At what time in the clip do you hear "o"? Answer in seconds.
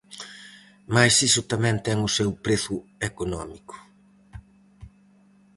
2.07-2.13